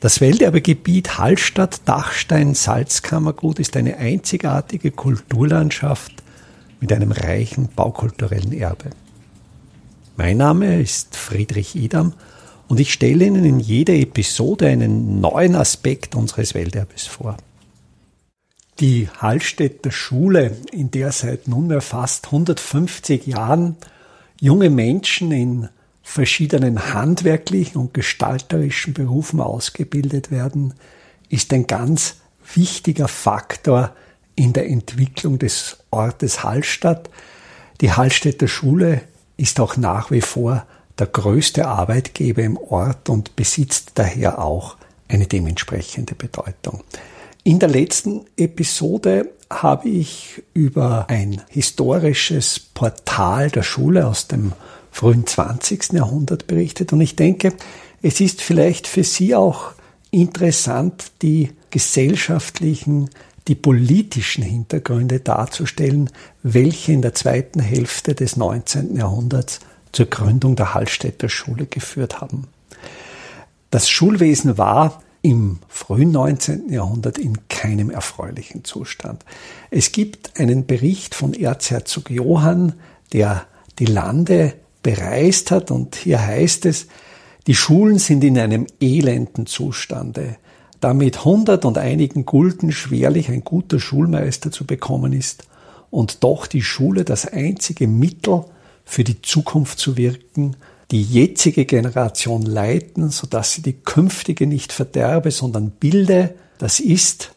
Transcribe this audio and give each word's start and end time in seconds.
Das 0.00 0.20
Welterbegebiet 0.20 1.18
Hallstatt-Dachstein-Salzkammergut 1.18 3.58
ist 3.58 3.76
eine 3.76 3.96
einzigartige 3.96 4.92
Kulturlandschaft 4.92 6.12
mit 6.80 6.92
einem 6.92 7.10
reichen 7.10 7.68
baukulturellen 7.74 8.52
Erbe. 8.52 8.90
Mein 10.16 10.36
Name 10.36 10.80
ist 10.80 11.16
Friedrich 11.16 11.74
Idam 11.74 12.12
und 12.68 12.78
ich 12.78 12.92
stelle 12.92 13.24
Ihnen 13.24 13.44
in 13.44 13.58
jeder 13.58 13.94
Episode 13.94 14.68
einen 14.68 15.20
neuen 15.20 15.56
Aspekt 15.56 16.14
unseres 16.14 16.54
Welterbes 16.54 17.08
vor. 17.08 17.36
Die 18.78 19.08
Hallstätter 19.18 19.90
Schule, 19.90 20.56
in 20.70 20.92
der 20.92 21.10
seit 21.10 21.48
nunmehr 21.48 21.80
fast 21.80 22.26
150 22.26 23.26
Jahren 23.26 23.74
junge 24.40 24.70
Menschen 24.70 25.32
in 25.32 25.68
verschiedenen 26.08 26.94
handwerklichen 26.94 27.78
und 27.78 27.92
gestalterischen 27.92 28.94
Berufen 28.94 29.40
ausgebildet 29.40 30.30
werden, 30.30 30.72
ist 31.28 31.52
ein 31.52 31.66
ganz 31.66 32.16
wichtiger 32.54 33.08
Faktor 33.08 33.94
in 34.34 34.54
der 34.54 34.70
Entwicklung 34.70 35.38
des 35.38 35.76
Ortes 35.90 36.42
Hallstatt. 36.42 37.10
Die 37.82 37.92
Hallstätter 37.92 38.48
Schule 38.48 39.02
ist 39.36 39.60
auch 39.60 39.76
nach 39.76 40.10
wie 40.10 40.22
vor 40.22 40.66
der 40.98 41.08
größte 41.08 41.68
Arbeitgeber 41.68 42.42
im 42.42 42.56
Ort 42.56 43.10
und 43.10 43.36
besitzt 43.36 43.92
daher 43.96 44.42
auch 44.42 44.78
eine 45.08 45.26
dementsprechende 45.26 46.14
Bedeutung. 46.14 46.84
In 47.44 47.58
der 47.58 47.68
letzten 47.68 48.24
Episode 48.38 49.28
habe 49.50 49.90
ich 49.90 50.42
über 50.54 51.04
ein 51.10 51.42
historisches 51.50 52.58
Portal 52.58 53.50
der 53.50 53.62
Schule 53.62 54.06
aus 54.06 54.26
dem 54.26 54.52
frühen 54.98 55.28
20. 55.28 55.92
Jahrhundert 55.92 56.48
berichtet. 56.48 56.92
Und 56.92 57.00
ich 57.00 57.14
denke, 57.14 57.52
es 58.02 58.20
ist 58.20 58.42
vielleicht 58.42 58.88
für 58.88 59.04
Sie 59.04 59.36
auch 59.36 59.70
interessant, 60.10 61.12
die 61.22 61.52
gesellschaftlichen, 61.70 63.08
die 63.46 63.54
politischen 63.54 64.42
Hintergründe 64.42 65.20
darzustellen, 65.20 66.10
welche 66.42 66.90
in 66.90 67.02
der 67.02 67.14
zweiten 67.14 67.60
Hälfte 67.60 68.16
des 68.16 68.36
19. 68.36 68.96
Jahrhunderts 68.96 69.60
zur 69.92 70.06
Gründung 70.06 70.56
der 70.56 70.74
Hallstätter 70.74 71.28
Schule 71.28 71.66
geführt 71.66 72.20
haben. 72.20 72.48
Das 73.70 73.88
Schulwesen 73.88 74.58
war 74.58 75.00
im 75.22 75.60
frühen 75.68 76.10
19. 76.10 76.72
Jahrhundert 76.72 77.18
in 77.18 77.38
keinem 77.48 77.90
erfreulichen 77.90 78.64
Zustand. 78.64 79.24
Es 79.70 79.92
gibt 79.92 80.40
einen 80.40 80.66
Bericht 80.66 81.14
von 81.14 81.34
Erzherzog 81.34 82.10
Johann, 82.10 82.72
der 83.12 83.46
die 83.78 83.86
Lande 83.86 84.54
bereist 84.82 85.50
hat. 85.50 85.70
Und 85.70 85.96
hier 85.96 86.24
heißt 86.24 86.66
es, 86.66 86.86
die 87.46 87.54
Schulen 87.54 87.98
sind 87.98 88.24
in 88.24 88.38
einem 88.38 88.66
elenden 88.80 89.46
Zustande. 89.46 90.36
Da 90.80 90.94
mit 90.94 91.24
hundert 91.24 91.64
und 91.64 91.78
einigen 91.78 92.24
Gulden 92.24 92.72
schwerlich 92.72 93.30
ein 93.30 93.42
guter 93.42 93.80
Schulmeister 93.80 94.52
zu 94.52 94.64
bekommen 94.66 95.12
ist 95.12 95.44
und 95.90 96.22
doch 96.22 96.46
die 96.46 96.62
Schule 96.62 97.04
das 97.04 97.26
einzige 97.26 97.88
Mittel 97.88 98.44
für 98.84 99.04
die 99.04 99.20
Zukunft 99.22 99.78
zu 99.78 99.96
wirken, 99.96 100.56
die 100.90 101.02
jetzige 101.02 101.66
Generation 101.66 102.42
leiten, 102.42 103.10
sodass 103.10 103.54
sie 103.54 103.62
die 103.62 103.74
künftige 103.74 104.46
nicht 104.46 104.72
verderbe, 104.72 105.30
sondern 105.30 105.70
bilde, 105.70 106.34
das 106.58 106.80
ist, 106.80 107.32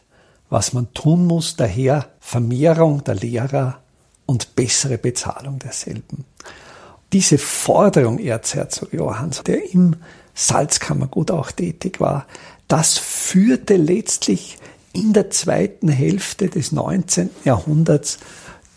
was 0.48 0.72
man 0.72 0.92
tun 0.94 1.26
muss, 1.26 1.56
daher 1.56 2.10
Vermehrung 2.20 3.04
der 3.04 3.14
Lehrer 3.16 3.80
und 4.26 4.54
bessere 4.56 4.98
Bezahlung 4.98 5.58
derselben 5.58 6.24
diese 7.12 7.38
Forderung 7.38 8.18
Erzherzog 8.18 8.92
Johanns, 8.92 9.42
der 9.42 9.72
im 9.72 9.96
Salzkammergut 10.34 11.30
auch 11.30 11.52
tätig 11.52 12.00
war, 12.00 12.26
das 12.68 12.96
führte 12.98 13.76
letztlich 13.76 14.58
in 14.92 15.12
der 15.12 15.30
zweiten 15.30 15.88
Hälfte 15.88 16.48
des 16.48 16.72
19. 16.72 17.30
Jahrhunderts 17.44 18.18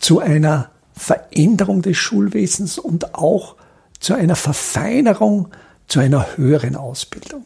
zu 0.00 0.20
einer 0.20 0.70
Veränderung 0.94 1.82
des 1.82 1.96
Schulwesens 1.96 2.78
und 2.78 3.14
auch 3.14 3.56
zu 4.00 4.14
einer 4.14 4.36
Verfeinerung, 4.36 5.48
zu 5.88 6.00
einer 6.00 6.36
höheren 6.36 6.76
Ausbildung. 6.76 7.44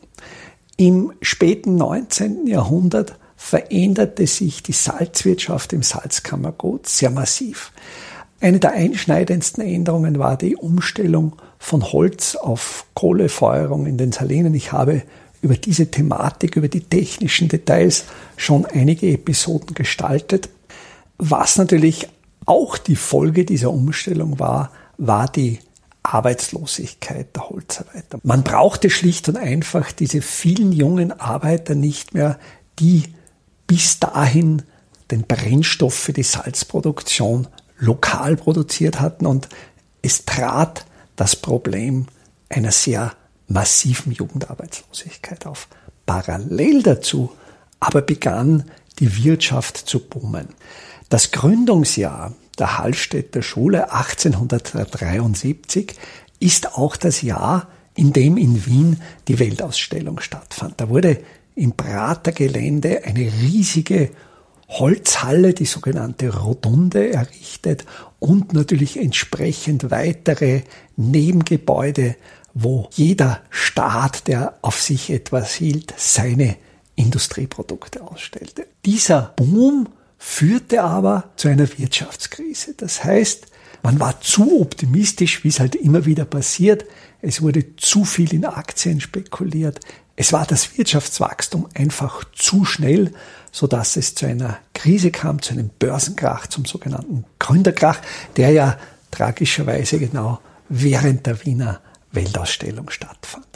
Im 0.77 1.13
späten 1.21 1.77
19. 1.77 2.47
Jahrhundert 2.47 3.15
veränderte 3.37 4.27
sich 4.27 4.63
die 4.63 4.73
Salzwirtschaft 4.73 5.73
im 5.73 5.83
Salzkammergut 5.83 6.89
sehr 6.89 7.11
massiv. 7.11 7.73
Eine 8.41 8.59
der 8.59 8.73
einschneidendsten 8.73 9.63
Änderungen 9.63 10.19
war 10.19 10.37
die 10.37 10.57
Umstellung 10.57 11.37
von 11.59 11.93
Holz 11.93 12.37
auf 12.37 12.87
Kohlefeuerung 12.95 13.87
in 13.87 13.99
den 13.99 14.13
Salinen. 14.13 14.55
Ich 14.55 14.73
habe 14.73 15.03
über 15.43 15.57
diese 15.57 15.91
Thematik, 15.91 16.57
über 16.57 16.69
die 16.69 16.81
technischen 16.81 17.49
Details 17.49 18.05
schon 18.37 18.65
einige 18.65 19.11
Episoden 19.11 19.75
gestaltet. 19.75 20.49
Was 21.19 21.57
natürlich 21.59 22.09
auch 22.47 22.79
die 22.79 22.97
Folge 22.97 23.45
dieser 23.45 23.71
Umstellung 23.71 24.39
war, 24.39 24.73
war 24.97 25.29
die 25.29 25.59
Arbeitslosigkeit 26.03 27.37
der 27.37 27.51
Holzarbeiter. 27.51 28.19
Man 28.23 28.43
brauchte 28.43 28.89
schlicht 28.89 29.29
und 29.29 29.37
einfach 29.37 29.93
diese 29.93 30.23
vielen 30.23 30.73
jungen 30.73 31.13
Arbeiter 31.13 31.75
nicht 31.75 32.15
mehr, 32.15 32.39
die 32.79 33.05
bis 33.67 34.01
dahin 34.01 34.63
den 35.11 35.23
Brennstoff 35.23 35.95
für 35.95 36.13
die 36.15 36.23
Salzproduktion 36.23 37.47
lokal 37.81 38.37
produziert 38.37 39.01
hatten 39.01 39.27
und 39.27 39.49
es 40.03 40.25
trat 40.25 40.87
das 41.17 41.35
Problem 41.35 42.07
einer 42.49 42.73
sehr 42.73 43.13
massiven 43.49 44.13
Jugendarbeitslosigkeit 44.13 45.47
auf. 45.47 45.69
Parallel 46.07 46.83
dazu 46.83 47.33
aber 47.81 48.03
begann 48.03 48.71
die 48.99 49.25
Wirtschaft 49.25 49.77
zu 49.77 50.01
boomen. 50.01 50.49
Das 51.09 51.33
Gründungsjahr 51.33 52.35
der 52.59 52.79
Hallstätter 52.79 53.43
Schule 53.43 53.93
1873 53.93 55.95
ist 56.39 56.77
auch 56.77 56.97
das 56.97 57.23
Jahr, 57.23 57.69
in 57.95 58.13
dem 58.13 58.37
in 58.37 58.67
Wien 58.67 59.03
die 59.29 59.39
Weltausstellung 59.39 60.21
stattfand. 60.21 60.81
Da 60.81 60.89
wurde 60.89 61.21
im 61.55 61.73
Prater 61.73 62.33
Gelände 62.33 63.03
eine 63.05 63.21
riesige 63.21 64.11
Holzhalle, 64.71 65.53
die 65.53 65.67
sogenannte 65.67 66.39
Rotunde, 66.39 67.13
errichtet 67.13 67.85
und 68.19 68.53
natürlich 68.53 68.97
entsprechend 68.97 69.91
weitere 69.91 70.63
Nebengebäude, 70.97 72.17
wo 72.55 72.89
jeder 72.93 73.41
Staat, 73.51 74.29
der 74.29 74.59
auf 74.63 74.81
sich 74.81 75.11
etwas 75.11 75.55
hielt, 75.55 75.93
seine 75.97 76.57
Industrieprodukte 76.95 78.03
ausstellte. 78.03 78.67
Dieser 78.85 79.33
Boom 79.37 79.89
führte 80.19 80.83
aber 80.83 81.31
zu 81.37 81.49
einer 81.49 81.69
Wirtschaftskrise. 81.79 82.75
Das 82.77 83.03
heißt, 83.03 83.47
man 83.83 83.99
war 83.99 84.21
zu 84.21 84.61
optimistisch, 84.61 85.43
wie 85.43 85.49
es 85.49 85.61
halt 85.61 85.75
immer 85.75 86.05
wieder 86.05 86.25
passiert. 86.25 86.85
Es 87.23 87.41
wurde 87.43 87.77
zu 87.77 88.05
viel 88.05 88.35
in 88.35 88.45
Aktien 88.45 89.01
spekuliert. 89.01 89.81
Es 90.21 90.35
war 90.35 90.45
das 90.45 90.77
Wirtschaftswachstum 90.77 91.67
einfach 91.73 92.25
zu 92.35 92.67
schnell, 92.67 93.15
so 93.53 93.67
dass 93.67 93.97
es 93.97 94.15
zu 94.15 94.27
einer 94.27 94.59
Krise 94.75 95.11
kam, 95.11 95.41
zu 95.41 95.55
einem 95.55 95.71
Börsenkrach, 95.71 96.47
zum 96.47 96.67
sogenannten 96.67 97.25
Gründerkrach, 97.39 98.03
der 98.37 98.51
ja 98.51 98.79
tragischerweise 99.11 99.99
genau 99.99 100.39
während 100.69 101.25
der 101.25 101.43
Wiener 101.47 101.81
Weltausstellung 102.13 102.91
stattfand. 102.91 103.47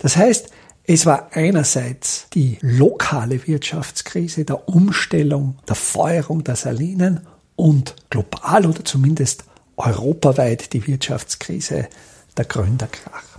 Das 0.00 0.16
heißt, 0.16 0.50
es 0.82 1.06
war 1.06 1.28
einerseits 1.34 2.26
die 2.34 2.58
lokale 2.62 3.46
Wirtschaftskrise 3.46 4.44
der 4.44 4.68
Umstellung, 4.68 5.58
der 5.68 5.76
Feuerung 5.76 6.42
der 6.42 6.56
Salinen 6.56 7.28
und 7.54 7.94
global 8.10 8.66
oder 8.66 8.84
zumindest 8.84 9.44
europaweit 9.76 10.72
die 10.72 10.84
Wirtschaftskrise 10.84 11.86
der 12.36 12.44
Gründerkrach. 12.44 13.37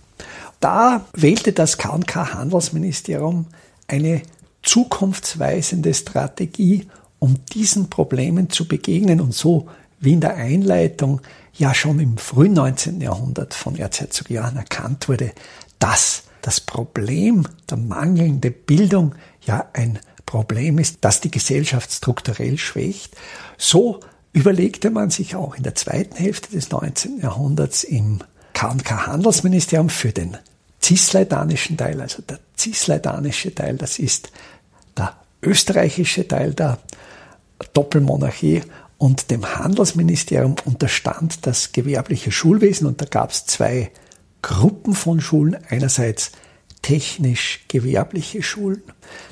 Da 0.60 1.06
wählte 1.14 1.54
das 1.54 1.78
K&K 1.78 2.34
Handelsministerium 2.34 3.46
eine 3.88 4.22
zukunftsweisende 4.62 5.94
Strategie, 5.94 6.88
um 7.18 7.38
diesen 7.54 7.90
Problemen 7.90 8.50
zu 8.50 8.68
begegnen 8.68 9.22
und 9.22 9.34
so 9.34 9.68
wie 10.00 10.14
in 10.14 10.22
der 10.22 10.36
Einleitung 10.36 11.22
ja 11.54 11.74
schon 11.74 12.00
im 12.00 12.18
frühen 12.18 12.54
19. 12.54 13.02
Jahrhundert 13.02 13.54
von 13.54 13.76
Erzherzog 13.76 14.30
Johann 14.30 14.56
erkannt 14.56 15.10
wurde, 15.10 15.32
dass 15.80 16.24
das 16.42 16.62
Problem 16.62 17.46
der 17.70 17.78
mangelnden 17.78 18.54
Bildung 18.66 19.16
ja 19.46 19.68
ein 19.74 20.00
Problem 20.26 20.78
ist, 20.78 21.00
das 21.02 21.22
die 21.22 21.32
Gesellschaft 21.32 21.92
strukturell 21.92 22.58
schwächt. 22.58 23.16
So 23.58 24.00
überlegte 24.32 24.92
man 24.92 25.10
sich 25.10 25.36
auch 25.36 25.56
in 25.56 25.64
der 25.64 25.76
zweiten 25.76 26.16
Hälfte 26.16 26.52
des 26.52 26.70
19. 26.70 27.20
Jahrhunderts 27.20 27.84
im 27.84 28.20
K&K 28.54 29.08
Handelsministerium 29.08 29.90
für 29.90 30.12
den 30.12 30.38
cisleidanischen 30.82 31.78
Teil, 31.78 32.02
also 32.02 32.22
der 32.22 32.40
cisleidanische 32.58 33.54
Teil, 33.54 33.78
das 33.78 34.00
ist 34.00 34.32
der 34.98 35.16
österreichische 35.42 36.28
Teil 36.28 36.54
der 36.54 36.80
Doppelmonarchie 37.74 38.64
und 38.98 39.32
dem 39.32 39.46
Handelsministerium 39.46 40.56
unterstand 40.66 41.46
das 41.48 41.72
gewerbliche 41.72 42.32
Schulwesen 42.32 42.88
und 42.88 43.02
da 43.02 43.06
gab 43.06 43.32
es 43.32 43.46
zwei 43.46 43.92
Gruppen 44.42 44.94
von 44.94 45.22
Schulen. 45.22 45.58
Einerseits 45.70 46.32
technisch-gewerbliche 46.82 48.42
Schulen. 48.42 48.84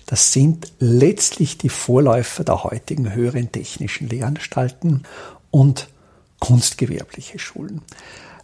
Das 0.05 0.33
sind 0.33 0.71
letztlich 0.79 1.57
die 1.57 1.69
Vorläufer 1.69 2.43
der 2.43 2.63
heutigen 2.63 3.13
höheren 3.13 3.51
technischen 3.51 4.09
Lehranstalten 4.09 5.03
und 5.51 5.87
kunstgewerbliche 6.39 7.39
Schulen. 7.39 7.81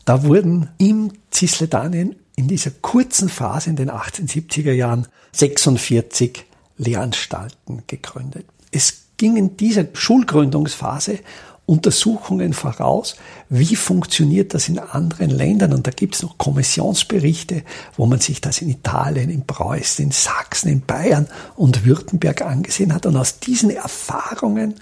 Da 0.06 0.24
wurden 0.24 0.70
im 0.78 1.12
Cisletanien 1.34 2.16
in 2.36 2.48
dieser 2.48 2.72
kurzen 2.72 3.30
Phase 3.30 3.70
in 3.70 3.76
den 3.76 3.92
1870er 3.92 4.72
Jahren 4.72 5.08
46 5.34 6.46
Lehranstalten 6.78 7.84
gegründet. 7.88 8.46
Es 8.72 9.04
ging 9.18 9.38
in 9.38 9.58
dieser 9.58 9.86
Schulgründungsphase 9.94 11.20
Untersuchungen 11.66 12.52
voraus, 12.52 13.16
wie 13.48 13.78
funktioniert 13.78 14.54
das 14.54 14.68
in 14.68 14.80
anderen 14.80 15.30
Ländern. 15.30 15.74
Und 15.74 15.88
da 15.88 15.92
gibt 15.92 16.16
es 16.16 16.22
noch 16.22 16.38
Kommissionsberichte, 16.38 17.64
wo 17.96 18.06
man 18.06 18.20
sich 18.20 18.42
das 18.42 18.62
in 18.62 18.70
Italien, 18.70 19.30
in 19.30 19.46
Preußen, 19.46 20.04
in 20.04 20.12
Sachsen, 20.12 20.70
in 20.70 20.82
Bayern 20.82 21.28
und 21.56 21.86
Württemberg 21.86 22.42
angesehen 22.42 22.94
hat. 22.94 23.06
Und 23.06 23.16
aus 23.16 23.40
diesen 23.40 23.70
Erfahrungen 23.70 24.76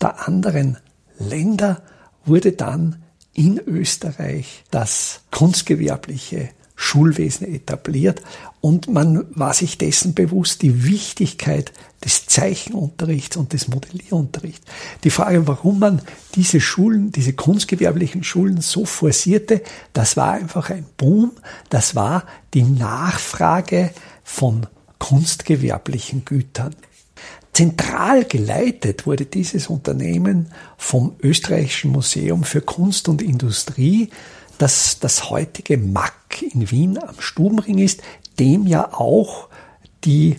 der 0.00 0.28
anderen 0.28 0.78
Länder 1.18 1.82
wurde 2.24 2.52
dann 2.52 3.02
in 3.32 3.58
Österreich 3.58 4.64
das 4.70 5.22
kunstgewerbliche 5.32 6.50
Schulwesen 6.80 7.52
etabliert 7.52 8.22
und 8.60 8.86
man 8.86 9.26
war 9.30 9.52
sich 9.52 9.78
dessen 9.78 10.14
bewusst, 10.14 10.62
die 10.62 10.84
Wichtigkeit 10.84 11.72
des 12.04 12.26
Zeichenunterrichts 12.26 13.36
und 13.36 13.52
des 13.52 13.66
Modellierunterrichts. 13.66 14.64
Die 15.02 15.10
Frage, 15.10 15.48
warum 15.48 15.80
man 15.80 16.02
diese 16.36 16.60
Schulen, 16.60 17.10
diese 17.10 17.32
kunstgewerblichen 17.32 18.22
Schulen 18.22 18.60
so 18.60 18.84
forcierte, 18.84 19.60
das 19.92 20.16
war 20.16 20.34
einfach 20.34 20.70
ein 20.70 20.86
Boom, 20.96 21.32
das 21.68 21.96
war 21.96 22.22
die 22.54 22.62
Nachfrage 22.62 23.90
von 24.22 24.68
kunstgewerblichen 25.00 26.24
Gütern. 26.24 26.76
Zentral 27.52 28.24
geleitet 28.24 29.04
wurde 29.04 29.26
dieses 29.26 29.66
Unternehmen 29.66 30.52
vom 30.76 31.16
Österreichischen 31.20 31.90
Museum 31.90 32.44
für 32.44 32.60
Kunst 32.60 33.08
und 33.08 33.20
Industrie, 33.20 34.10
das 34.58 34.98
das 35.00 35.30
heutige 35.30 35.78
MAC 35.78 36.42
in 36.52 36.70
Wien 36.70 36.98
am 36.98 37.20
Stubenring 37.20 37.78
ist, 37.78 38.02
dem 38.38 38.66
ja 38.66 38.92
auch 38.92 39.48
die 40.04 40.36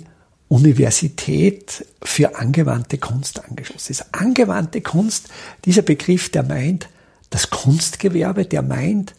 Universität 0.48 1.86
für 2.02 2.38
angewandte 2.38 2.98
Kunst 2.98 3.44
angeschlossen 3.44 3.92
ist. 3.92 4.14
Angewandte 4.14 4.82
Kunst, 4.82 5.30
dieser 5.66 5.84
Begriff, 5.84 6.30
der 6.30 6.44
meint 6.44 6.90
das 7.30 7.50
Kunstgewerbe, 7.50 8.46
der 8.46 8.64
meint 8.64 9.14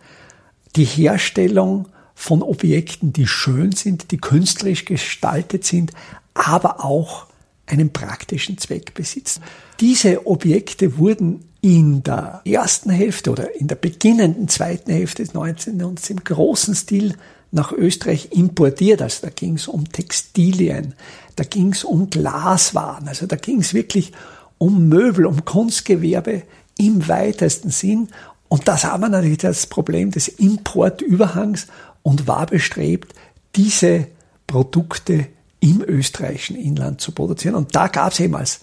die 0.76 0.84
Herstellung 0.84 1.88
von 2.14 2.42
Objekten, 2.42 3.12
die 3.12 3.26
schön 3.26 3.72
sind, 3.72 4.10
die 4.10 4.18
künstlerisch 4.18 4.84
gestaltet 4.84 5.64
sind, 5.64 5.92
aber 6.34 6.84
auch 6.84 7.26
einen 7.66 7.92
praktischen 7.92 8.58
Zweck 8.58 8.94
besitzen. 8.94 9.42
Diese 9.78 10.26
Objekte 10.26 10.98
wurden 10.98 11.44
in 11.60 12.02
der 12.02 12.40
ersten 12.44 12.90
Hälfte 12.90 13.30
oder 13.30 13.54
in 13.54 13.68
der 13.68 13.74
beginnenden 13.74 14.48
zweiten 14.48 14.92
Hälfte 14.92 15.22
des 15.22 15.34
19. 15.34 15.78
Jahrhunderts 15.78 16.08
im 16.10 16.24
großen 16.24 16.74
Stil 16.74 17.14
nach 17.52 17.72
Österreich 17.72 18.28
importiert. 18.32 19.02
Also 19.02 19.26
da 19.26 19.30
ging 19.30 19.54
es 19.54 19.68
um 19.68 19.90
Textilien, 19.90 20.94
da 21.36 21.44
ging 21.44 21.72
es 21.72 21.84
um 21.84 22.08
Glaswaren, 22.08 23.08
also 23.08 23.26
da 23.26 23.36
ging 23.36 23.60
es 23.60 23.74
wirklich 23.74 24.12
um 24.58 24.88
Möbel, 24.88 25.26
um 25.26 25.44
Kunstgewerbe 25.44 26.42
im 26.78 27.08
weitesten 27.08 27.70
Sinn. 27.70 28.08
Und 28.48 28.66
das 28.66 28.84
haben 28.84 29.02
wir 29.02 29.08
natürlich 29.08 29.38
das 29.38 29.66
Problem 29.66 30.10
des 30.10 30.28
Importüberhangs 30.28 31.66
und 32.02 32.26
war 32.26 32.46
bestrebt, 32.46 33.14
diese 33.54 34.06
Produkte 34.46 35.26
im 35.60 35.82
österreichischen 35.82 36.56
Inland 36.56 37.00
zu 37.00 37.12
produzieren. 37.12 37.54
Und 37.54 37.74
da 37.74 37.88
gab 37.88 38.12
es 38.12 38.20
eben 38.20 38.34
als 38.34 38.60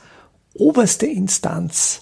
oberste 0.55 1.05
Instanz 1.05 2.01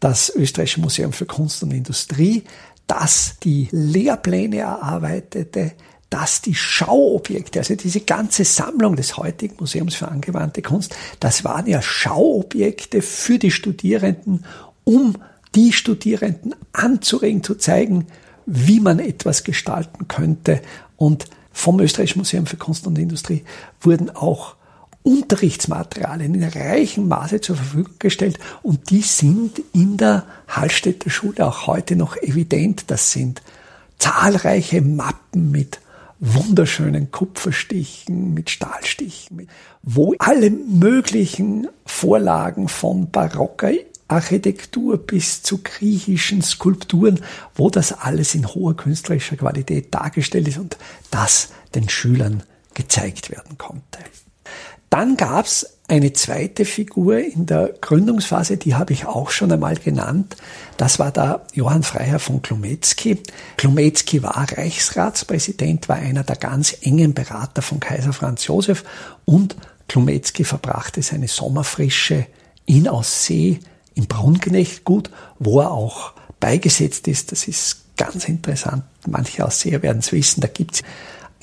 das 0.00 0.30
Österreichische 0.34 0.80
Museum 0.80 1.12
für 1.12 1.26
Kunst 1.26 1.62
und 1.62 1.72
Industrie, 1.72 2.44
das 2.86 3.36
die 3.42 3.68
Lehrpläne 3.70 4.58
erarbeitete, 4.58 5.72
das 6.10 6.42
die 6.42 6.54
Schauobjekte, 6.54 7.58
also 7.58 7.74
diese 7.74 8.00
ganze 8.00 8.44
Sammlung 8.44 8.94
des 8.94 9.16
heutigen 9.16 9.56
Museums 9.58 9.94
für 9.94 10.08
angewandte 10.08 10.62
Kunst, 10.62 10.94
das 11.18 11.44
waren 11.44 11.66
ja 11.66 11.82
Schauobjekte 11.82 13.02
für 13.02 13.38
die 13.38 13.50
Studierenden, 13.50 14.44
um 14.84 15.16
die 15.54 15.72
Studierenden 15.72 16.54
anzuregen, 16.72 17.42
zu 17.42 17.54
zeigen, 17.54 18.06
wie 18.46 18.80
man 18.80 18.98
etwas 18.98 19.44
gestalten 19.44 20.06
könnte. 20.08 20.60
Und 20.96 21.26
vom 21.50 21.80
Österreichischen 21.80 22.18
Museum 22.18 22.46
für 22.46 22.56
Kunst 22.56 22.86
und 22.86 22.98
Industrie 22.98 23.44
wurden 23.80 24.10
auch 24.10 24.56
Unterrichtsmaterialien 25.04 26.34
in 26.34 26.44
reichem 26.44 27.08
Maße 27.08 27.42
zur 27.42 27.56
Verfügung 27.56 27.94
gestellt 27.98 28.38
und 28.62 28.88
die 28.88 29.02
sind 29.02 29.60
in 29.74 29.98
der 29.98 30.24
Hallstätter 30.48 31.10
Schule 31.10 31.46
auch 31.46 31.66
heute 31.66 31.94
noch 31.94 32.16
evident. 32.16 32.84
Das 32.86 33.12
sind 33.12 33.42
zahlreiche 33.98 34.80
Mappen 34.80 35.50
mit 35.50 35.78
wunderschönen 36.20 37.10
Kupferstichen, 37.10 38.32
mit 38.32 38.48
Stahlstichen, 38.48 39.46
wo 39.82 40.14
alle 40.18 40.50
möglichen 40.50 41.68
Vorlagen 41.84 42.68
von 42.68 43.10
barocker 43.10 43.72
Architektur 44.08 44.96
bis 44.96 45.42
zu 45.42 45.58
griechischen 45.62 46.40
Skulpturen, 46.40 47.20
wo 47.54 47.68
das 47.68 47.92
alles 47.92 48.34
in 48.34 48.46
hoher 48.46 48.74
künstlerischer 48.74 49.36
Qualität 49.36 49.94
dargestellt 49.94 50.48
ist 50.48 50.58
und 50.58 50.78
das 51.10 51.50
den 51.74 51.90
Schülern 51.90 52.42
gezeigt 52.72 53.30
werden 53.30 53.58
konnte. 53.58 53.98
Dann 54.94 55.16
gab 55.16 55.46
es 55.46 55.80
eine 55.88 56.12
zweite 56.12 56.64
Figur 56.64 57.18
in 57.18 57.46
der 57.46 57.74
Gründungsphase, 57.80 58.58
die 58.58 58.76
habe 58.76 58.92
ich 58.92 59.06
auch 59.06 59.30
schon 59.30 59.50
einmal 59.50 59.74
genannt. 59.74 60.36
Das 60.76 61.00
war 61.00 61.10
der 61.10 61.44
Johann 61.52 61.82
Freiherr 61.82 62.20
von 62.20 62.42
Klometzky. 62.42 63.20
Klometzky 63.56 64.22
war 64.22 64.46
Reichsratspräsident, 64.56 65.88
war 65.88 65.96
einer 65.96 66.22
der 66.22 66.36
ganz 66.36 66.76
engen 66.82 67.12
Berater 67.12 67.60
von 67.60 67.80
Kaiser 67.80 68.12
Franz 68.12 68.46
Josef 68.46 68.84
und 69.24 69.56
Klometzky 69.88 70.44
verbrachte 70.44 71.02
seine 71.02 71.26
Sommerfrische 71.26 72.28
in 72.64 72.86
Aussee 72.86 73.58
im 73.96 74.06
Brunnknechtgut, 74.06 75.10
wo 75.40 75.60
er 75.60 75.72
auch 75.72 76.12
beigesetzt 76.38 77.08
ist. 77.08 77.32
Das 77.32 77.48
ist 77.48 77.96
ganz 77.96 78.28
interessant. 78.28 78.84
Manche 79.08 79.44
Ausseher 79.44 79.82
werden 79.82 79.98
es 79.98 80.12
wissen. 80.12 80.40
Da 80.40 80.46
gibt's 80.46 80.84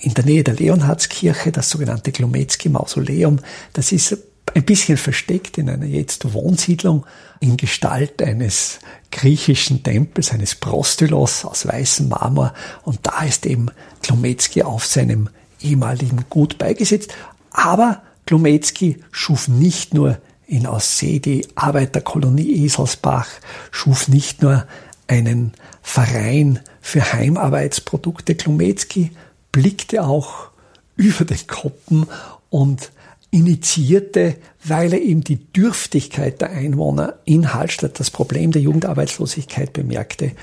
in 0.02 0.14
der 0.14 0.26
Nähe 0.26 0.44
der 0.44 0.56
Leonhardskirche, 0.56 1.52
das 1.52 1.70
sogenannte 1.70 2.12
Glometzky-Mausoleum. 2.12 3.40
Das 3.74 3.92
ist 3.92 4.18
ein 4.54 4.64
bisschen 4.64 4.98
versteckt 4.98 5.58
in 5.58 5.70
einer 5.70 5.86
jetzt 5.86 6.34
Wohnsiedlung 6.34 7.06
in 7.40 7.58
Gestalt 7.58 8.22
eines 8.22 8.80
griechischen 9.12 9.84
Tempels, 9.84 10.32
eines 10.32 10.56
Prostylos 10.56 11.46
aus 11.46 11.68
weißem 11.68 12.10
Marmor. 12.10 12.54
Und 12.84 13.00
da 13.04 13.24
ist 13.24 13.46
eben 13.46 13.68
Glometzky 14.02 14.64
auf 14.64 14.86
seinem 14.86 15.30
ehemaligen 15.62 16.26
Gut 16.30 16.58
beigesetzt. 16.58 17.14
Aber 17.52 18.02
Glometzky 18.26 19.04
schuf 19.12 19.48
nicht 19.48 19.94
nur 19.94 20.18
in 20.48 20.66
Aussee 20.66 21.20
die 21.20 21.48
Arbeiterkolonie 21.56 22.66
Eselsbach, 22.66 23.28
schuf 23.72 24.08
nicht 24.08 24.42
nur 24.42 24.68
einen 25.08 25.54
Verein 25.82 26.60
für 26.82 27.14
Heimarbeitsprodukte. 27.14 28.36
Glometzky 28.36 29.12
blickte 29.52 30.04
auch 30.04 30.50
über 30.96 31.26
den 31.26 31.48
Koppen 31.48 32.08
und 32.50 32.92
initiierte, 33.32 34.36
weil 34.64 34.94
er 34.94 35.02
eben 35.02 35.24
die 35.24 35.38
Dürftigkeit 35.38 36.42
der 36.42 36.52
Einwohner 36.52 37.20
in 37.26 37.54
Hallstatt, 37.54 38.00
das 38.00 38.12
Problem 38.12 38.52
der 38.52 38.62
Jugendarbeitslosigkeit 38.62 39.74
bemerkte, 39.74 40.34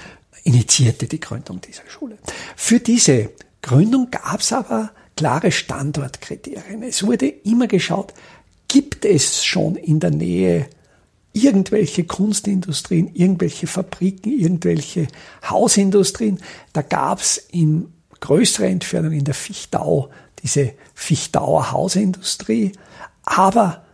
initiierte 0.45 1.07
die 1.07 1.21
Gründung 1.21 1.61
dieser 1.61 1.83
Schule. 1.89 2.17
Für 2.57 2.81
diese 2.81 3.31
Gründung 3.61 4.11
gab 4.11 4.41
es 4.41 4.53
aber 4.53 4.93
klare 5.17 5.53
Standortkriterien. 5.53 6.83
Es 6.83 7.05
wurde 7.05 7.29
immer 7.29 7.67
geschaut, 7.67 8.15
gibt 8.69 9.05
es 9.05 9.45
schon 9.45 9.77
in 9.77 10.01
der 10.01 10.11
Nähe 10.11 10.67
irgendwelche 11.33 12.05
Kunstindustrien, 12.05 13.15
irgendwelche 13.15 13.67
Fabriken, 13.67 14.33
irgendwelche 14.33 15.09
Hausindustrien. 15.49 16.39
Da 16.73 16.83
gab 16.83 17.21
es 17.21 17.37
in 17.37 17.93
größere 18.21 18.67
Entfernung 18.67 19.13
in 19.13 19.25
der 19.25 19.35
Fichtau, 19.35 20.11
diese 20.43 20.73
Fichtauer 20.95 21.73
Hausindustrie. 21.73 22.73
Aber 23.25 23.85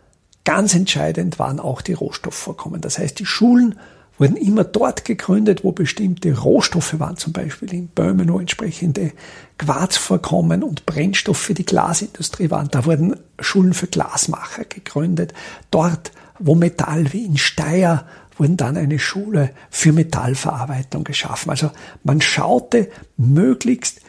ganz 0.43 0.75
entscheidend 0.75 1.39
waren 1.39 1.59
auch 1.59 1.81
die 1.81 1.93
Rohstoffvorkommen. 1.93 2.81
Das 2.81 2.97
heißt, 2.97 3.19
die 3.19 3.25
Schulen 3.25 3.75
wurden 4.17 4.37
immer 4.37 4.63
dort 4.63 5.03
gegründet, 5.03 5.63
wo 5.63 5.71
bestimmte 5.71 6.37
Rohstoffe 6.37 6.99
waren, 6.99 7.17
zum 7.17 7.33
Beispiel 7.33 7.73
in 7.73 7.87
Böhmen, 7.87 8.31
wo 8.31 8.39
entsprechende 8.39 9.11
Quarzvorkommen 9.57 10.63
und 10.63 10.85
Brennstoff 10.85 11.37
für 11.37 11.53
die 11.53 11.65
Glasindustrie 11.65 12.49
waren. 12.49 12.69
Da 12.71 12.85
wurden 12.85 13.17
Schulen 13.39 13.73
für 13.73 13.87
Glasmacher 13.87 14.63
gegründet. 14.65 15.33
Dort, 15.71 16.11
wo 16.39 16.55
Metall 16.55 17.11
wie 17.11 17.25
in 17.25 17.37
Steyr 17.37 18.05
wurden 18.37 18.57
dann 18.57 18.77
eine 18.77 18.99
Schule 18.99 19.51
für 19.69 19.93
Metallverarbeitung 19.93 21.03
geschaffen. 21.03 21.49
Also 21.49 21.71
man 22.03 22.21
schaute 22.21 22.89
möglichst 23.17 24.01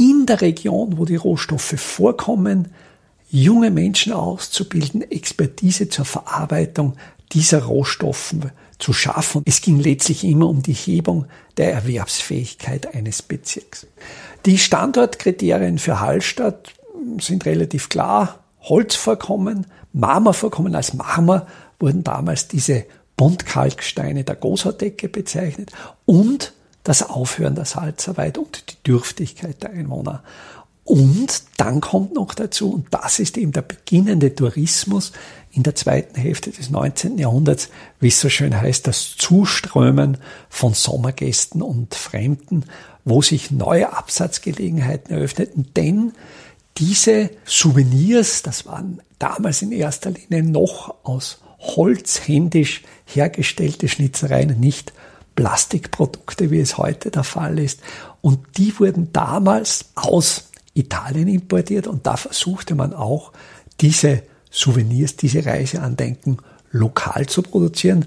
in 0.00 0.24
der 0.24 0.40
Region, 0.40 0.96
wo 0.96 1.04
die 1.04 1.16
Rohstoffe 1.16 1.74
vorkommen, 1.76 2.72
junge 3.30 3.70
Menschen 3.70 4.14
auszubilden, 4.14 5.08
Expertise 5.10 5.90
zur 5.90 6.06
Verarbeitung 6.06 6.94
dieser 7.32 7.64
Rohstoffen 7.64 8.50
zu 8.78 8.94
schaffen. 8.94 9.42
Es 9.44 9.60
ging 9.60 9.78
letztlich 9.78 10.24
immer 10.24 10.48
um 10.48 10.62
die 10.62 10.72
Hebung 10.72 11.26
der 11.58 11.74
Erwerbsfähigkeit 11.74 12.94
eines 12.94 13.20
Bezirks. 13.20 13.86
Die 14.46 14.56
Standortkriterien 14.56 15.78
für 15.78 16.00
Hallstatt 16.00 16.72
sind 17.20 17.44
relativ 17.44 17.90
klar. 17.90 18.38
Holzvorkommen, 18.62 19.66
Marmorvorkommen 19.92 20.74
als 20.74 20.94
Marmor 20.94 21.46
wurden 21.78 22.04
damals 22.04 22.48
diese 22.48 22.86
Buntkalksteine 23.18 24.24
der 24.24 24.36
Gosardecke 24.36 25.10
bezeichnet 25.10 25.72
und 26.06 26.54
das 26.84 27.02
Aufhören 27.02 27.54
der 27.54 27.66
Salzarbeit 27.66 28.38
und 28.38 28.69
Dürftigkeit 28.86 29.62
der 29.62 29.70
Einwohner. 29.70 30.22
Und 30.84 31.44
dann 31.56 31.80
kommt 31.80 32.14
noch 32.14 32.34
dazu, 32.34 32.72
und 32.72 32.86
das 32.90 33.20
ist 33.20 33.38
eben 33.38 33.52
der 33.52 33.62
beginnende 33.62 34.34
Tourismus 34.34 35.12
in 35.52 35.62
der 35.62 35.74
zweiten 35.74 36.18
Hälfte 36.18 36.50
des 36.50 36.70
19. 36.70 37.18
Jahrhunderts, 37.18 37.68
wie 38.00 38.08
es 38.08 38.20
so 38.20 38.28
schön 38.28 38.60
heißt, 38.60 38.86
das 38.86 39.16
Zuströmen 39.16 40.18
von 40.48 40.74
Sommergästen 40.74 41.62
und 41.62 41.94
Fremden, 41.94 42.64
wo 43.04 43.22
sich 43.22 43.50
neue 43.50 43.92
Absatzgelegenheiten 43.92 45.14
eröffneten, 45.14 45.68
denn 45.76 46.12
diese 46.78 47.30
Souvenirs, 47.44 48.42
das 48.42 48.66
waren 48.66 49.00
damals 49.18 49.62
in 49.62 49.72
erster 49.72 50.10
Linie 50.10 50.42
noch 50.42 50.94
aus 51.04 51.38
Holz 51.58 52.26
händisch 52.26 52.82
hergestellte 53.04 53.86
Schnitzereien, 53.88 54.58
nicht 54.58 54.92
Plastikprodukte, 55.36 56.50
wie 56.50 56.60
es 56.60 56.78
heute 56.78 57.10
der 57.10 57.24
Fall 57.24 57.58
ist. 57.58 57.80
Und 58.22 58.58
die 58.58 58.78
wurden 58.78 59.12
damals 59.12 59.86
aus 59.94 60.50
Italien 60.74 61.28
importiert 61.28 61.86
und 61.86 62.06
da 62.06 62.16
versuchte 62.16 62.74
man 62.74 62.94
auch, 62.94 63.32
diese 63.80 64.22
Souvenirs, 64.50 65.16
diese 65.16 65.44
Reiseandenken 65.46 66.38
lokal 66.70 67.26
zu 67.26 67.42
produzieren. 67.42 68.06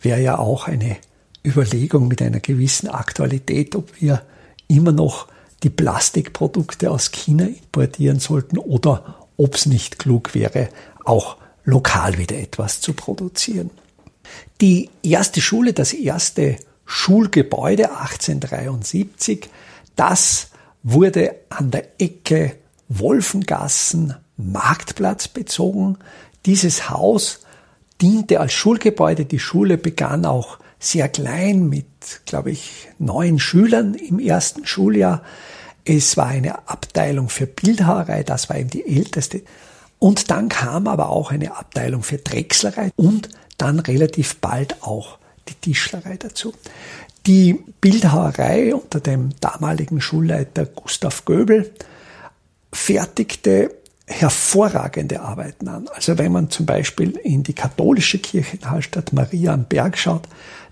Wäre 0.00 0.20
ja 0.20 0.38
auch 0.38 0.66
eine 0.66 0.96
Überlegung 1.44 2.08
mit 2.08 2.20
einer 2.22 2.40
gewissen 2.40 2.88
Aktualität, 2.88 3.74
ob 3.74 4.00
wir 4.00 4.22
immer 4.68 4.92
noch 4.92 5.28
die 5.62 5.70
Plastikprodukte 5.70 6.90
aus 6.90 7.12
China 7.12 7.44
importieren 7.44 8.18
sollten 8.18 8.58
oder 8.58 9.26
ob 9.36 9.54
es 9.54 9.66
nicht 9.66 9.98
klug 9.98 10.34
wäre, 10.34 10.68
auch 11.04 11.36
lokal 11.64 12.18
wieder 12.18 12.38
etwas 12.38 12.80
zu 12.80 12.92
produzieren. 12.92 13.70
Die 14.60 14.90
erste 15.02 15.40
Schule, 15.40 15.72
das 15.72 15.92
erste 15.92 16.56
Schulgebäude 16.92 17.92
1873, 17.92 19.48
das 19.94 20.48
wurde 20.82 21.36
an 21.48 21.70
der 21.70 22.00
Ecke 22.00 22.56
Wolfengassen 22.88 24.16
Marktplatz 24.36 25.28
bezogen. 25.28 25.98
Dieses 26.46 26.90
Haus 26.90 27.42
diente 28.00 28.40
als 28.40 28.54
Schulgebäude. 28.54 29.24
Die 29.24 29.38
Schule 29.38 29.78
begann 29.78 30.26
auch 30.26 30.58
sehr 30.80 31.08
klein 31.08 31.68
mit, 31.68 31.86
glaube 32.26 32.50
ich, 32.50 32.88
neun 32.98 33.38
Schülern 33.38 33.94
im 33.94 34.18
ersten 34.18 34.66
Schuljahr. 34.66 35.22
Es 35.84 36.16
war 36.16 36.26
eine 36.26 36.68
Abteilung 36.68 37.28
für 37.28 37.46
Bildhauerei, 37.46 38.24
das 38.24 38.48
war 38.48 38.58
eben 38.58 38.70
die 38.70 38.84
älteste. 38.84 39.42
Und 40.00 40.32
dann 40.32 40.48
kam 40.48 40.88
aber 40.88 41.10
auch 41.10 41.30
eine 41.30 41.56
Abteilung 41.56 42.02
für 42.02 42.18
Drechslerei 42.18 42.90
und 42.96 43.28
dann 43.58 43.78
relativ 43.78 44.40
bald 44.40 44.82
auch 44.82 45.19
die 45.50 45.72
Tischlerei 45.72 46.16
dazu. 46.16 46.54
Die 47.26 47.62
Bildhauerei 47.80 48.74
unter 48.74 49.00
dem 49.00 49.30
damaligen 49.40 50.00
Schulleiter 50.00 50.64
Gustav 50.64 51.24
Göbel 51.24 51.70
fertigte 52.72 53.74
hervorragende 54.06 55.20
Arbeiten 55.20 55.68
an. 55.68 55.88
Also 55.88 56.18
wenn 56.18 56.32
man 56.32 56.50
zum 56.50 56.66
Beispiel 56.66 57.10
in 57.22 57.42
die 57.42 57.52
katholische 57.52 58.18
Kirche 58.18 58.56
in 58.56 58.70
Hallstatt 58.70 59.12
Maria 59.12 59.52
am 59.52 59.64
Berg 59.64 59.96
schaut, 59.98 60.22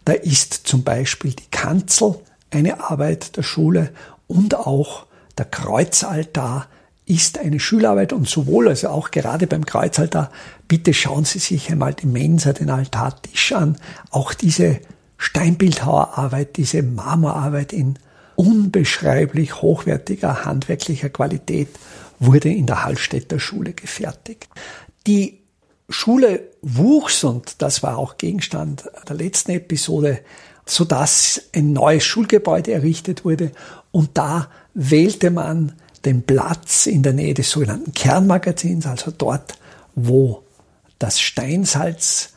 da 0.05 0.13
ist 0.13 0.55
zum 0.55 0.83
Beispiel 0.83 1.33
die 1.33 1.51
Kanzel 1.51 2.17
eine 2.51 2.81
Arbeit 2.81 3.37
der 3.37 3.43
Schule 3.43 3.93
und 4.27 4.55
auch 4.55 5.07
der 5.37 5.45
Kreuzaltar 5.45 6.67
ist 7.09 7.39
eine 7.39 7.59
Schularbeit 7.59 8.13
und 8.13 8.29
sowohl, 8.29 8.69
also 8.69 8.89
auch 8.89 9.11
gerade 9.11 9.47
beim 9.47 9.65
Kreuzaltar, 9.65 10.31
bitte 10.69 10.93
schauen 10.93 11.25
Sie 11.25 11.39
sich 11.39 11.71
einmal 11.71 11.95
die 11.95 12.07
Mensa, 12.07 12.53
den 12.53 12.69
Altartisch 12.69 13.53
an, 13.53 13.79
auch 14.11 14.35
diese 14.35 14.81
Steinbildhauerarbeit, 15.17 16.57
diese 16.59 16.83
Marmorarbeit 16.83 17.73
in 17.73 17.99
unbeschreiblich 18.37 19.63
hochwertiger 19.63 20.45
handwerklicher 20.45 21.09
Qualität 21.09 21.69
wurde 22.21 22.51
in 22.51 22.67
der 22.67 22.85
Hallstätter 22.85 23.41
Schule 23.41 23.73
gefertigt. 23.73 24.49
Die 25.07 25.41
Schule 25.89 26.43
wuchs, 26.61 27.25
und 27.25 27.63
das 27.63 27.83
war 27.83 27.97
auch 27.97 28.19
Gegenstand 28.19 28.85
der 29.09 29.17
letzten 29.17 29.53
Episode, 29.53 30.21
so 30.67 30.85
dass 30.85 31.43
ein 31.55 31.73
neues 31.73 32.05
Schulgebäude 32.05 32.73
errichtet 32.73 33.25
wurde 33.25 33.53
und 33.91 34.11
da 34.19 34.51
wählte 34.75 35.31
man 35.31 35.73
den 36.05 36.23
Platz 36.23 36.87
in 36.87 37.03
der 37.03 37.13
Nähe 37.13 37.35
des 37.35 37.51
sogenannten 37.51 37.93
Kernmagazins, 37.93 38.87
also 38.87 39.11
dort, 39.11 39.59
wo 39.95 40.45
das 40.99 41.21
Steinsalz 41.21 42.31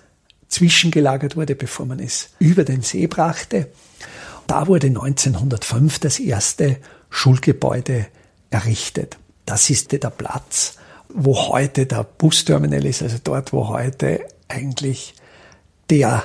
zwischengelagert 0.48 1.36
wurde, 1.36 1.56
bevor 1.56 1.86
man 1.86 2.00
es 2.00 2.30
über 2.40 2.64
den 2.64 2.82
See 2.82 3.08
brachte. 3.08 3.68
Da 4.48 4.68
wurde 4.68 4.88
1905 4.88 6.00
das 6.00 6.20
erste 6.20 6.78
Schulgebäude 7.10 8.08
errichtet. 8.50 9.18
Das 9.46 9.70
ist 9.70 9.92
der 9.92 10.10
Platz, 10.10 10.76
wo 11.10 11.48
heute 11.48 11.86
der 11.86 12.04
Busterminal 12.04 12.86
ist, 12.86 13.02
also 13.02 13.18
dort, 13.24 13.54
wo 13.54 13.70
heute 13.70 14.26
eigentlich 14.48 15.16
der 15.90 16.24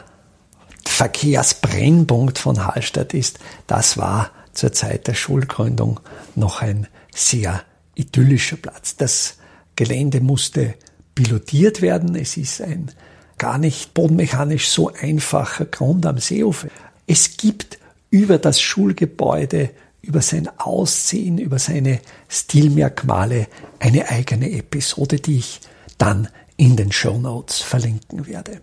Verkehrsbrennpunkt 0.84 2.38
von 2.38 2.66
Hallstatt 2.66 3.14
ist. 3.14 3.38
Das 3.66 3.98
war 3.98 4.30
zur 4.56 4.72
Zeit 4.72 5.06
der 5.06 5.14
Schulgründung 5.14 6.00
noch 6.34 6.62
ein 6.62 6.86
sehr 7.14 7.62
idyllischer 7.94 8.56
Platz. 8.56 8.96
Das 8.96 9.38
Gelände 9.76 10.20
musste 10.20 10.74
pilotiert 11.14 11.82
werden. 11.82 12.14
Es 12.16 12.36
ist 12.36 12.60
ein 12.62 12.90
gar 13.38 13.58
nicht 13.58 13.94
bodenmechanisch 13.94 14.68
so 14.68 14.90
einfacher 14.92 15.66
Grund 15.66 16.06
am 16.06 16.18
Seeufer. 16.18 16.68
Es 17.06 17.36
gibt 17.36 17.78
über 18.10 18.38
das 18.38 18.60
Schulgebäude, 18.60 19.70
über 20.00 20.22
sein 20.22 20.48
Aussehen, 20.58 21.38
über 21.38 21.58
seine 21.58 22.00
Stilmerkmale 22.28 23.48
eine 23.78 24.08
eigene 24.08 24.50
Episode, 24.52 25.20
die 25.20 25.38
ich 25.38 25.60
dann 25.98 26.28
in 26.56 26.76
den 26.76 26.92
Show 26.92 27.18
Notes 27.18 27.60
verlinken 27.60 28.26
werde. 28.26 28.62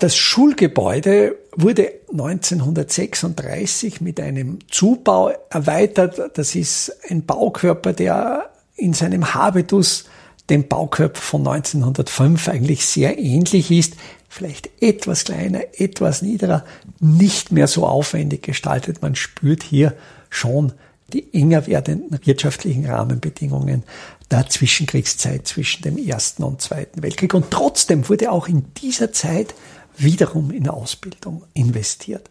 Das 0.00 0.16
Schulgebäude 0.16 1.36
wurde 1.54 1.92
1936 2.10 4.00
mit 4.00 4.18
einem 4.18 4.58
Zubau 4.70 5.30
erweitert. 5.50 6.38
Das 6.38 6.54
ist 6.54 6.96
ein 7.10 7.26
Baukörper, 7.26 7.92
der 7.92 8.48
in 8.76 8.94
seinem 8.94 9.34
Habitus 9.34 10.06
dem 10.48 10.66
Baukörper 10.68 11.20
von 11.20 11.46
1905 11.46 12.48
eigentlich 12.48 12.86
sehr 12.86 13.18
ähnlich 13.18 13.70
ist. 13.70 13.92
Vielleicht 14.30 14.70
etwas 14.80 15.24
kleiner, 15.24 15.60
etwas 15.76 16.22
niederer, 16.22 16.64
nicht 16.98 17.52
mehr 17.52 17.66
so 17.66 17.86
aufwendig 17.86 18.42
gestaltet. 18.42 19.02
Man 19.02 19.16
spürt 19.16 19.62
hier 19.62 19.94
schon 20.30 20.72
die 21.12 21.34
enger 21.34 21.66
werdenden 21.66 22.18
wirtschaftlichen 22.24 22.86
Rahmenbedingungen 22.86 23.82
der 24.30 24.48
Zwischenkriegszeit 24.48 25.46
zwischen 25.46 25.82
dem 25.82 25.98
Ersten 25.98 26.42
und 26.42 26.62
Zweiten 26.62 27.02
Weltkrieg. 27.02 27.34
Und 27.34 27.50
trotzdem 27.50 28.08
wurde 28.08 28.32
auch 28.32 28.48
in 28.48 28.64
dieser 28.80 29.12
Zeit 29.12 29.54
wiederum 30.02 30.50
in 30.50 30.68
Ausbildung 30.68 31.44
investiert. 31.54 32.28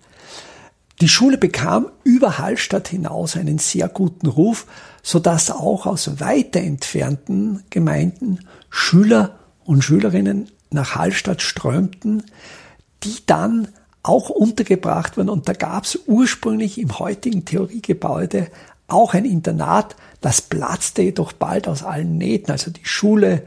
Die 1.02 1.08
Schule 1.08 1.38
bekam 1.38 1.88
über 2.04 2.38
Hallstatt 2.40 2.90
hinaus 2.90 3.38
einen 3.38 3.58
sehr 3.58 3.88
guten 3.88 4.28
Ruf, 4.28 4.66
so 5.02 5.20
dass 5.20 5.50
auch 5.50 5.86
aus 5.86 6.20
weiter 6.20 6.60
entfernten 6.60 7.64
Gemeinden 7.70 8.40
Schüler 8.70 9.40
und 9.64 9.82
Schülerinnen 9.82 10.50
nach 10.72 10.96
Hallstatt 10.96 11.42
strömten, 11.42 12.24
die 13.04 13.16
dann 13.26 13.70
auch 14.04 14.30
untergebracht 14.30 15.16
wurden. 15.16 15.30
Und 15.30 15.48
da 15.48 15.54
gab 15.54 15.86
es 15.86 16.00
ursprünglich 16.06 16.78
im 16.78 17.00
heutigen 17.00 17.46
Theoriegebäude 17.46 18.48
auch 18.88 19.14
ein 19.14 19.26
Internat, 19.26 19.96
das 20.20 20.42
platzte 20.42 21.04
jedoch 21.04 21.32
bald 21.32 21.68
aus 21.68 21.84
allen 21.84 22.18
Nähten. 22.18 22.52
Also 22.52 22.72
die 22.72 22.86
Schule 22.86 23.44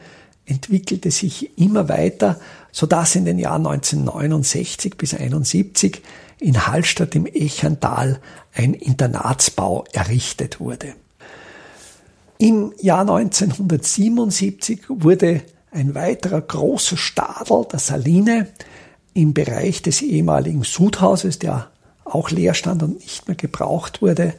entwickelte 0.46 1.10
sich 1.10 1.58
immer 1.58 1.88
weiter, 1.88 2.40
so 2.72 2.86
dass 2.86 3.14
in 3.14 3.26
den 3.26 3.38
Jahren 3.38 3.66
1969 3.66 4.96
bis 4.96 5.12
1971 5.12 6.02
in 6.40 6.66
Hallstatt 6.66 7.14
im 7.14 7.26
Echental 7.26 8.18
ein 8.54 8.74
Internatsbau 8.74 9.84
errichtet 9.92 10.58
wurde. 10.58 10.94
Im 12.38 12.72
Jahr 12.80 13.02
1977 13.02 14.80
wurde 14.88 15.42
ein 15.70 15.94
weiterer 15.94 16.40
großer 16.40 16.96
Stadel, 16.96 17.66
der 17.70 17.78
Saline, 17.78 18.48
im 19.14 19.34
Bereich 19.34 19.82
des 19.82 20.02
ehemaligen 20.02 20.64
Sudhauses, 20.64 21.38
der 21.38 21.70
auch 22.04 22.30
leer 22.30 22.54
stand 22.54 22.82
und 22.82 23.00
nicht 23.00 23.28
mehr 23.28 23.36
gebraucht 23.36 24.02
wurde, 24.02 24.34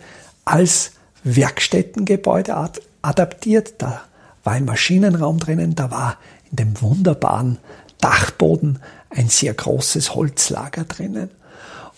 als 0.46 0.92
Werkstättengebäude 1.24 2.56
adaptiert. 3.02 3.76
Da 3.78 4.02
war 4.44 4.54
ein 4.54 4.66
Maschinenraum 4.66 5.40
drinnen, 5.40 5.76
da 5.76 5.92
war 5.92 6.18
in 6.50 6.58
dem 6.58 6.82
wunderbaren 6.82 7.58
Dachboden 8.04 8.80
ein 9.10 9.30
sehr 9.30 9.54
großes 9.54 10.14
Holzlager 10.14 10.84
drinnen. 10.84 11.30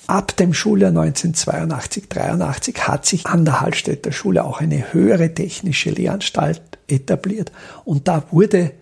Ab 0.05 0.37
dem 0.37 0.53
Schuljahr 0.53 0.89
1982, 0.89 2.09
83 2.09 2.87
hat 2.87 3.07
sich 3.07 3.25
an 3.25 3.43
der 3.43 3.61
Hallstätter 3.61 4.11
Schule 4.11 4.43
auch 4.43 4.61
eine 4.61 4.93
höhere 4.93 5.33
technische 5.33 5.89
Lehranstalt 5.89 6.61
etabliert 6.87 7.51
und 7.85 8.07
da 8.07 8.23
wurde 8.29 8.73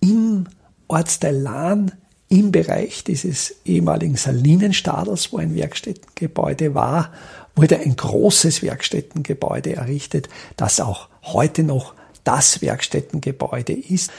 im 0.00 0.46
Ortsteil 0.88 1.36
Lahn 1.36 1.92
im 2.28 2.50
Bereich 2.50 3.04
dieses 3.04 3.54
ehemaligen 3.64 4.16
Salinenstadels, 4.16 5.32
wo 5.32 5.38
ein 5.38 5.54
Werkstättengebäude 5.54 6.74
war, 6.74 7.12
wurde 7.54 7.78
ein 7.78 7.94
großes 7.94 8.62
Werkstättengebäude 8.62 9.76
errichtet, 9.76 10.28
das 10.56 10.80
auch 10.80 11.08
heute 11.22 11.62
noch 11.62 11.94
das 12.24 12.60
Werkstättengebäude 12.62 13.72
ist. 13.72 14.10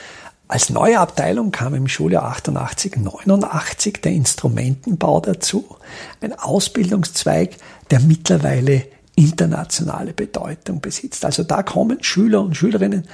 Als 0.52 0.72
neue 0.72 1.00
Abteilung 1.00 1.52
kam 1.52 1.76
im 1.76 1.88
Schuljahr 1.88 2.24
88, 2.24 2.96
89 2.98 4.02
der 4.02 4.14
Instrumentenbau 4.14 5.20
dazu, 5.20 5.78
ein 6.22 6.34
Ausbildungszweig, 6.34 7.52
der 7.92 8.00
mittlerweile 8.00 8.88
internationale 9.14 10.12
Bedeutung 10.12 10.82
besitzt. 10.82 11.24
Also 11.24 11.44
da 11.44 11.62
kommen 11.62 12.04
Schüler 12.04 12.42
und 12.42 12.58
Schülerinnen 12.58 13.08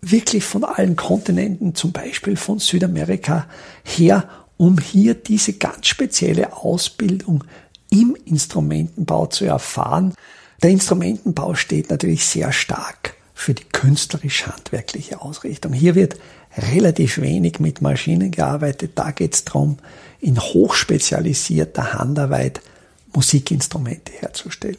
wirklich 0.00 0.44
von 0.44 0.64
allen 0.64 0.96
Kontinenten, 0.96 1.74
zum 1.74 1.92
Beispiel 1.92 2.34
von 2.34 2.60
Südamerika 2.60 3.46
her, 3.82 4.26
um 4.56 4.78
hier 4.78 5.12
diese 5.12 5.52
ganz 5.52 5.86
spezielle 5.88 6.56
Ausbildung 6.56 7.44
im 7.90 8.16
Instrumentenbau 8.24 9.26
zu 9.26 9.44
erfahren. 9.44 10.14
Der 10.62 10.70
Instrumentenbau 10.70 11.56
steht 11.56 11.90
natürlich 11.90 12.24
sehr 12.24 12.52
stark 12.52 13.16
für 13.34 13.52
die 13.52 13.64
künstlerisch-handwerkliche 13.64 15.20
Ausrichtung. 15.20 15.72
Hier 15.72 15.94
wird 15.94 16.16
relativ 16.56 17.20
wenig 17.20 17.58
mit 17.58 17.82
Maschinen 17.82 18.30
gearbeitet. 18.30 18.92
Da 18.94 19.10
geht 19.10 19.34
es 19.34 19.44
darum, 19.44 19.78
in 20.20 20.38
hochspezialisierter 20.38 21.94
Handarbeit 21.94 22.60
Musikinstrumente 23.12 24.12
herzustellen. 24.12 24.78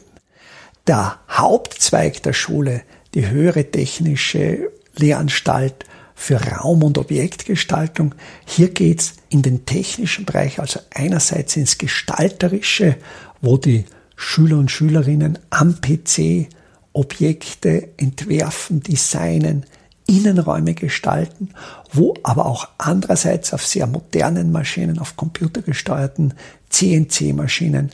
Der 0.86 1.18
Hauptzweig 1.28 2.22
der 2.22 2.32
Schule, 2.32 2.82
die 3.14 3.28
höhere 3.28 3.70
technische 3.70 4.70
Lehranstalt 4.94 5.84
für 6.14 6.40
Raum- 6.40 6.82
und 6.82 6.96
Objektgestaltung. 6.96 8.14
Hier 8.46 8.70
geht's 8.70 9.14
in 9.28 9.42
den 9.42 9.66
technischen 9.66 10.24
Bereich, 10.24 10.58
also 10.58 10.80
einerseits 10.92 11.56
ins 11.56 11.76
Gestalterische, 11.76 12.96
wo 13.42 13.58
die 13.58 13.84
Schüler 14.16 14.58
und 14.58 14.70
Schülerinnen 14.70 15.38
am 15.50 15.78
PC 15.80 16.48
Objekte 16.96 17.90
entwerfen, 17.98 18.82
designen, 18.82 19.66
Innenräume 20.06 20.74
gestalten, 20.74 21.50
wo 21.92 22.14
aber 22.22 22.46
auch 22.46 22.68
andererseits 22.78 23.52
auf 23.52 23.66
sehr 23.66 23.86
modernen 23.86 24.52
Maschinen, 24.52 24.98
auf 24.98 25.16
computergesteuerten 25.16 26.34
CNC-Maschinen 26.70 27.90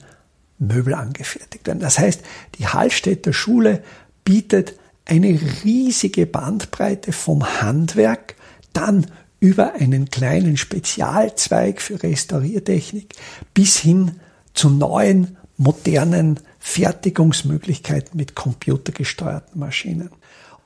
Möbel 0.58 0.94
angefertigt 0.94 1.66
werden. 1.66 1.80
Das 1.80 1.98
heißt, 1.98 2.20
die 2.58 2.66
Hallstätter 2.66 3.32
Schule 3.32 3.82
bietet 4.24 4.74
eine 5.04 5.38
riesige 5.64 6.26
Bandbreite 6.26 7.12
vom 7.12 7.60
Handwerk, 7.60 8.36
dann 8.72 9.06
über 9.40 9.74
einen 9.74 10.10
kleinen 10.10 10.56
Spezialzweig 10.56 11.80
für 11.80 12.00
Restauriertechnik 12.02 13.14
bis 13.54 13.78
hin 13.78 14.20
zu 14.54 14.70
neuen, 14.70 15.36
modernen 15.56 16.38
Fertigungsmöglichkeiten 16.64 18.16
mit 18.16 18.34
computergesteuerten 18.34 19.58
Maschinen 19.58 20.10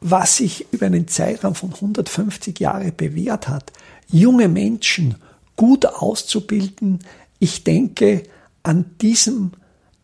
was 0.00 0.36
sich 0.36 0.66
über 0.72 0.86
einen 0.86 1.08
Zeitraum 1.08 1.54
von 1.54 1.72
150 1.74 2.58
Jahren 2.60 2.94
bewährt 2.96 3.48
hat, 3.48 3.72
junge 4.08 4.48
Menschen 4.48 5.16
gut 5.56 5.86
auszubilden. 5.86 7.00
Ich 7.38 7.64
denke, 7.64 8.22
an 8.62 8.84
diesem 9.00 9.52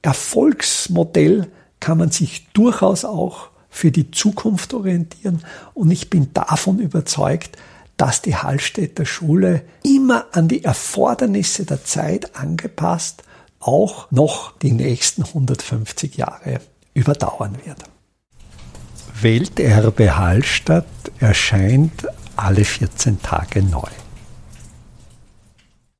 Erfolgsmodell 0.03 1.51
kann 1.81 1.99
man 1.99 2.11
sich 2.11 2.49
durchaus 2.53 3.05
auch 3.05 3.51
für 3.69 3.91
die 3.91 4.11
Zukunft 4.11 4.75
orientieren 4.75 5.45
und 5.75 5.91
ich 5.91 6.11
bin 6.11 6.33
davon 6.35 6.79
überzeugt, 6.79 7.57
dass 7.97 8.23
die 8.23 8.37
Hallstätter 8.37 9.05
Schule 9.05 9.63
immer 9.83 10.27
an 10.33 10.49
die 10.49 10.65
Erfordernisse 10.65 11.65
der 11.65 11.85
Zeit 11.85 12.37
angepasst 12.37 13.23
auch 13.63 14.11
noch 14.11 14.53
die 14.59 14.73
nächsten 14.73 15.23
150 15.23 16.17
Jahre 16.17 16.61
überdauern 16.95 17.57
wird. 17.65 17.79
Welterbe 19.21 20.17
Hallstatt 20.17 20.87
erscheint 21.21 22.07
alle 22.37 22.65
14 22.65 23.23
Tage 23.23 23.63
neu. 23.63 23.89